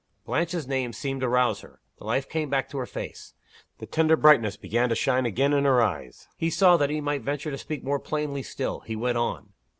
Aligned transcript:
Blanche's 0.25 0.65
name 0.67 0.91
seemed 0.93 1.21
to 1.21 1.29
rouse 1.29 1.59
her. 1.61 1.79
The 1.99 2.05
life 2.05 2.27
came 2.27 2.49
back 2.49 2.67
to 2.71 2.79
her 2.79 2.87
face; 2.87 3.35
the 3.77 3.85
tender 3.85 4.17
brightness 4.17 4.57
began 4.57 4.89
to 4.89 4.95
shine 4.95 5.27
again 5.27 5.53
in 5.53 5.63
her 5.63 5.79
eyes. 5.79 6.27
He 6.37 6.49
saw 6.49 6.75
that 6.77 6.89
he 6.89 6.99
might 7.01 7.21
venture 7.21 7.51
to 7.51 7.57
speak 7.59 7.83
more 7.83 7.99
plainly 7.99 8.41
still: 8.41 8.79
he 8.79 8.95
went 8.95 9.19
on. 9.19 9.53